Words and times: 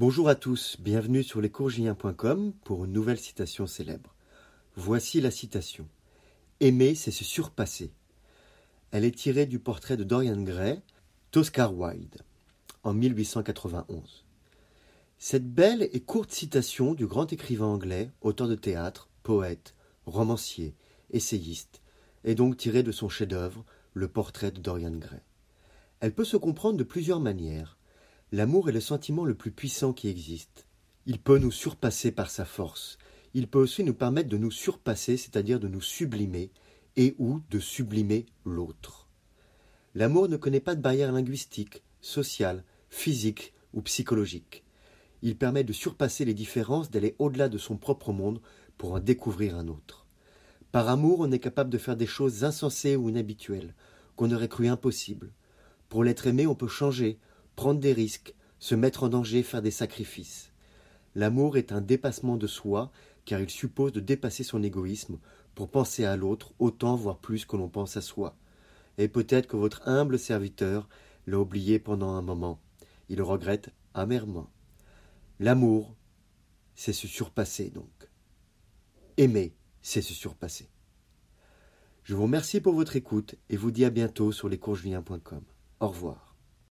Bonjour 0.00 0.30
à 0.30 0.34
tous, 0.34 0.78
bienvenue 0.80 1.22
sur 1.22 1.42
lescourgiens.com 1.42 2.54
pour 2.64 2.86
une 2.86 2.92
nouvelle 2.94 3.18
citation 3.18 3.66
célèbre. 3.66 4.14
Voici 4.74 5.20
la 5.20 5.30
citation. 5.30 5.86
Aimer, 6.60 6.94
c'est 6.94 7.10
se 7.10 7.22
surpasser. 7.22 7.92
Elle 8.92 9.04
est 9.04 9.14
tirée 9.14 9.44
du 9.44 9.58
portrait 9.58 9.98
de 9.98 10.04
Dorian 10.04 10.40
Gray, 10.40 10.80
d'Oscar 11.32 11.74
Wilde, 11.74 12.22
en 12.82 12.94
1891. 12.94 14.24
Cette 15.18 15.52
belle 15.52 15.90
et 15.92 16.00
courte 16.00 16.32
citation 16.32 16.94
du 16.94 17.06
grand 17.06 17.30
écrivain 17.30 17.66
anglais, 17.66 18.10
auteur 18.22 18.48
de 18.48 18.54
théâtre, 18.54 19.10
poète, 19.22 19.74
romancier, 20.06 20.74
essayiste, 21.10 21.82
est 22.24 22.36
donc 22.36 22.56
tirée 22.56 22.82
de 22.82 22.92
son 22.92 23.10
chef-d'œuvre, 23.10 23.66
Le 23.92 24.08
portrait 24.08 24.50
de 24.50 24.62
Dorian 24.62 24.96
Gray. 24.96 25.20
Elle 26.00 26.14
peut 26.14 26.24
se 26.24 26.38
comprendre 26.38 26.78
de 26.78 26.84
plusieurs 26.84 27.20
manières. 27.20 27.76
L'amour 28.32 28.68
est 28.68 28.72
le 28.72 28.80
sentiment 28.80 29.24
le 29.24 29.34
plus 29.34 29.50
puissant 29.50 29.92
qui 29.92 30.08
existe. 30.08 30.66
Il 31.06 31.18
peut 31.18 31.38
nous 31.38 31.50
surpasser 31.50 32.12
par 32.12 32.30
sa 32.30 32.44
force. 32.44 32.96
Il 33.34 33.48
peut 33.48 33.58
aussi 33.58 33.82
nous 33.82 33.94
permettre 33.94 34.28
de 34.28 34.36
nous 34.36 34.52
surpasser, 34.52 35.16
c'est-à-dire 35.16 35.58
de 35.58 35.66
nous 35.66 35.80
sublimer, 35.80 36.50
et 36.96 37.16
ou 37.18 37.40
de 37.50 37.58
sublimer 37.58 38.26
l'autre. 38.44 39.08
L'amour 39.94 40.28
ne 40.28 40.36
connaît 40.36 40.60
pas 40.60 40.76
de 40.76 40.80
barrière 40.80 41.10
linguistique, 41.10 41.82
sociale, 42.00 42.62
physique 42.88 43.52
ou 43.72 43.82
psychologique. 43.82 44.64
Il 45.22 45.36
permet 45.36 45.64
de 45.64 45.72
surpasser 45.72 46.24
les 46.24 46.34
différences, 46.34 46.90
d'aller 46.90 47.16
au-delà 47.18 47.48
de 47.48 47.58
son 47.58 47.76
propre 47.76 48.12
monde 48.12 48.40
pour 48.78 48.92
en 48.92 49.00
découvrir 49.00 49.56
un 49.56 49.66
autre. 49.66 50.06
Par 50.70 50.88
amour, 50.88 51.18
on 51.20 51.32
est 51.32 51.40
capable 51.40 51.70
de 51.70 51.78
faire 51.78 51.96
des 51.96 52.06
choses 52.06 52.44
insensées 52.44 52.94
ou 52.94 53.08
inhabituelles, 53.08 53.74
qu'on 54.14 54.30
aurait 54.30 54.48
cru 54.48 54.68
impossibles. 54.68 55.32
Pour 55.88 56.04
l'être 56.04 56.28
aimé, 56.28 56.46
on 56.46 56.54
peut 56.54 56.68
changer, 56.68 57.18
prendre 57.56 57.80
des 57.80 57.92
risques, 57.92 58.34
se 58.58 58.74
mettre 58.74 59.04
en 59.04 59.08
danger, 59.08 59.42
faire 59.42 59.62
des 59.62 59.70
sacrifices. 59.70 60.52
L'amour 61.14 61.56
est 61.56 61.72
un 61.72 61.80
dépassement 61.80 62.36
de 62.36 62.46
soi, 62.46 62.92
car 63.24 63.40
il 63.40 63.50
suppose 63.50 63.92
de 63.92 64.00
dépasser 64.00 64.44
son 64.44 64.62
égoïsme 64.62 65.18
pour 65.54 65.70
penser 65.70 66.04
à 66.04 66.16
l'autre 66.16 66.52
autant, 66.58 66.96
voire 66.96 67.18
plus 67.18 67.44
que 67.44 67.56
l'on 67.56 67.68
pense 67.68 67.96
à 67.96 68.00
soi. 68.00 68.36
Et 68.98 69.08
peut-être 69.08 69.48
que 69.48 69.56
votre 69.56 69.86
humble 69.88 70.18
serviteur 70.18 70.88
l'a 71.26 71.38
oublié 71.38 71.78
pendant 71.78 72.10
un 72.10 72.22
moment. 72.22 72.60
Il 73.08 73.16
le 73.16 73.24
regrette 73.24 73.70
amèrement. 73.94 74.50
L'amour, 75.38 75.94
c'est 76.74 76.92
se 76.92 77.08
surpasser 77.08 77.70
donc. 77.70 78.08
Aimer, 79.16 79.54
c'est 79.82 80.02
se 80.02 80.14
surpasser. 80.14 80.68
Je 82.04 82.14
vous 82.14 82.22
remercie 82.22 82.60
pour 82.60 82.74
votre 82.74 82.96
écoute 82.96 83.34
et 83.48 83.56
vous 83.56 83.70
dis 83.70 83.84
à 83.84 83.90
bientôt 83.90 84.32
sur 84.32 84.48
lescourgeliens.com. 84.48 85.42
Au 85.80 85.88
revoir. 85.88 86.29